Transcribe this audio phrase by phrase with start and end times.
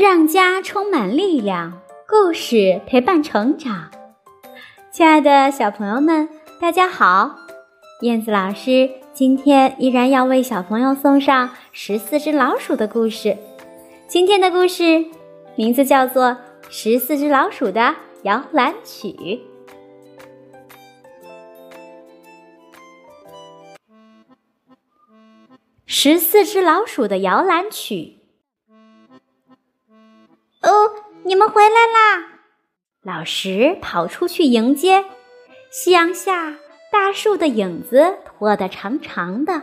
[0.00, 3.90] 让家充满力量，故事陪伴成长。
[4.90, 6.26] 亲爱的小朋友们，
[6.58, 7.36] 大家好！
[8.00, 13.36] 燕子老师今天依然要为小朋友送上十四只老鼠的故事。
[14.08, 15.04] 今天的故事
[15.54, 16.28] 名字叫做
[16.70, 19.08] 《十四只老鼠的摇篮曲》。
[25.84, 28.19] 十四只老鼠的摇篮曲。
[31.30, 32.26] 你们回来啦！
[33.04, 35.04] 老石跑出去迎接。
[35.70, 36.56] 夕阳下，
[36.90, 39.62] 大树的影子拖得长长的，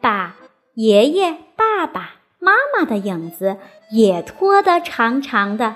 [0.00, 0.36] 把
[0.74, 3.56] 爷爷、爸爸妈妈的影子
[3.90, 5.74] 也拖得长长的。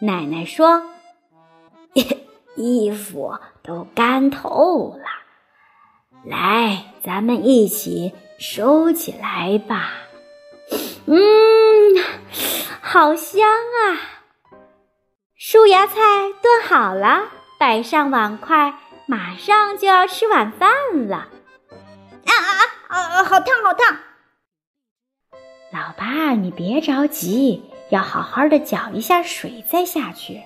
[0.00, 0.82] 奶奶说
[2.56, 5.04] ：“衣服都干透了，
[6.28, 9.92] 来，咱们一起收起来吧。”
[11.06, 11.16] 嗯。
[12.82, 14.23] 好香啊！
[15.46, 15.94] 树芽菜
[16.40, 17.24] 炖好了，
[17.58, 21.16] 摆上碗筷，马上就要吃晚饭了。
[22.24, 23.24] 啊啊啊！
[23.24, 23.98] 好烫，好烫！
[25.70, 30.40] 老爸，你别着急，要好好的搅一下水再下去。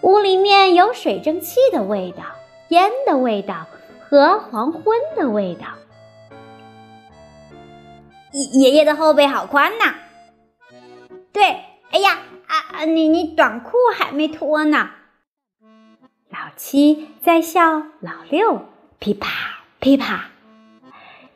[0.00, 2.24] 屋里面有水蒸气的味道、
[2.70, 3.68] 烟的味道
[4.10, 5.66] 和黄昏的味道。
[8.32, 9.94] 爷爷的后背好宽呐！
[11.32, 11.44] 对，
[11.92, 12.18] 哎呀，啊，
[12.84, 14.90] 你你短裤还没脱呢。
[16.28, 18.66] 老七在笑，老六
[18.98, 19.28] 噼啪
[19.80, 20.30] 噼啪，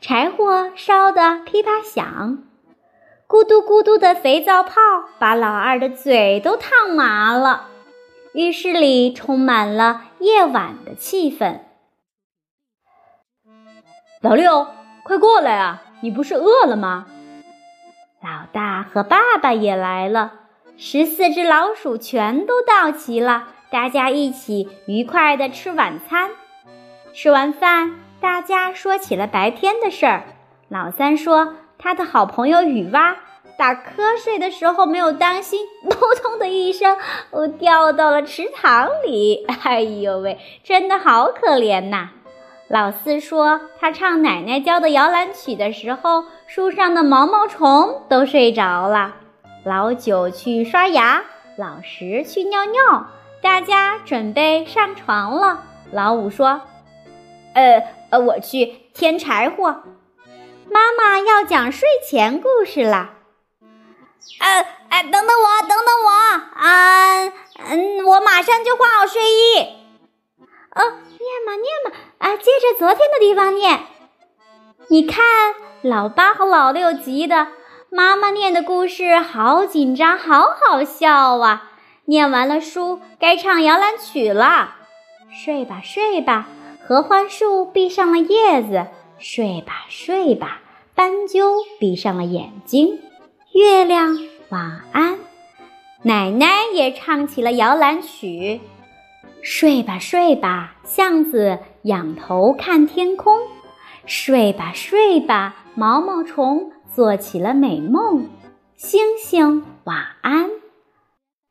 [0.01, 2.45] 柴火烧得噼啪响，
[3.29, 4.73] 咕嘟咕嘟的肥皂泡
[5.19, 7.69] 把老二的嘴都烫麻了。
[8.33, 11.61] 浴室里充满了夜晚的气氛。
[14.21, 14.67] 老六，
[15.05, 15.83] 快过来啊！
[16.01, 17.07] 你不是饿了吗？
[18.23, 20.33] 老大和爸爸也来了，
[20.79, 26.29] 十四只老鼠全都到齐了，大家一起愉快地吃晚餐。
[27.15, 30.25] 吃完饭，大家说起了白天的事儿。
[30.69, 33.17] 老三说，他的好朋友雨蛙
[33.57, 36.99] 打瞌睡的时候没有当心，扑通的一声，
[37.31, 39.47] 我，掉到了池塘里。
[39.63, 42.11] 哎呦喂，真的好可怜呐！
[42.69, 49.15] 老四说，他唱奶奶教的摇篮曲的时候，树上的毛毛虫都睡着了。
[49.67, 51.25] 老九去刷牙，
[51.57, 53.09] 老十去尿尿，
[53.43, 55.65] 大家准备上床了。
[55.91, 56.61] 老五说
[57.53, 59.83] ：“呃呃，我去添柴火。”
[60.71, 63.11] 妈妈要讲睡前故事了。
[64.39, 66.11] 呃，哎，等等我，等等我，
[66.61, 67.25] 啊，
[67.69, 69.59] 嗯，我马上就换好睡衣。
[70.77, 70.81] 哦，
[71.19, 71.91] 念嘛念嘛。
[72.19, 73.81] 啊，接着昨天的地方念。
[74.87, 75.25] 你看，
[75.83, 77.49] 老八和老六急的，
[77.91, 81.71] 妈妈念的故事好紧张，好好笑啊！
[82.07, 84.75] 念完了书，该唱摇篮曲了。
[85.31, 86.49] 睡吧，睡吧，
[86.87, 88.87] 合欢树闭上了叶子。
[89.19, 90.61] 睡吧，睡吧，
[90.95, 93.01] 斑鸠闭上了眼睛。
[93.55, 94.19] 月亮，
[94.49, 95.19] 晚安。
[96.03, 98.61] 奶奶也唱起了摇篮曲。
[99.43, 103.39] 睡吧，睡吧，巷子仰头看天空。
[104.07, 108.31] 睡吧，睡吧，毛毛虫做起了美梦。
[108.75, 110.49] 星星晚安。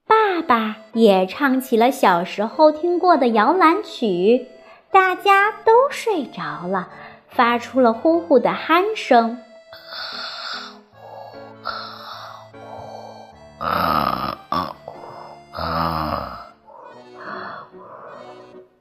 [0.08, 4.48] 爸爸也唱起了小时候听过的摇篮曲，
[4.90, 6.90] 大家都睡着了，
[7.30, 9.38] 发出了呼呼的鼾声。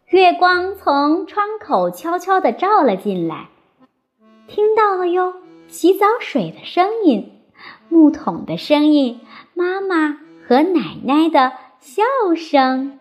[0.07, 3.49] 月光从窗口悄悄地照了进来，
[4.49, 5.35] 听到了哟，
[5.75, 7.33] 洗澡水的声音，
[7.89, 9.19] 木桶的声音，
[9.55, 12.05] 妈妈和奶奶的笑
[12.37, 12.97] 声。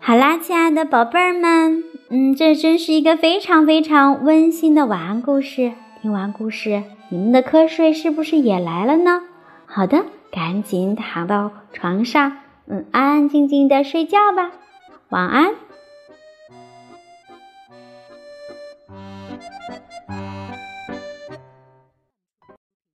[0.00, 5.72] 好啦，亲爱的宝贝儿们，嗯，这真是一个非常非常温馨的晚安故事。
[6.02, 9.22] 听完故事，你们的瞌睡是不是也来了呢？
[9.64, 10.04] 好的。
[10.30, 12.36] 赶紧躺到床上，
[12.66, 14.50] 嗯，安安静静的睡觉吧，
[15.08, 15.54] 晚安。